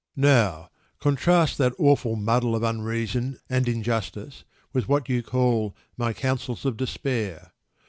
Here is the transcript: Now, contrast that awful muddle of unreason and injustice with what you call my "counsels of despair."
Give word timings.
Now, 0.15 0.71
contrast 0.99 1.59
that 1.59 1.73
awful 1.77 2.15
muddle 2.15 2.55
of 2.55 2.63
unreason 2.63 3.37
and 3.51 3.67
injustice 3.67 4.43
with 4.73 4.89
what 4.89 5.07
you 5.09 5.21
call 5.21 5.75
my 5.95 6.11
"counsels 6.11 6.65
of 6.65 6.75
despair." 6.75 7.51